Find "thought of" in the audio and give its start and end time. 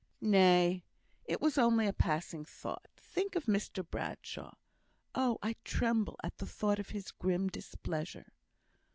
6.47-6.89